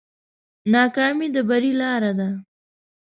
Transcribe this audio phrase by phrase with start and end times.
[0.73, 2.29] ناکامي د بری لاره ده.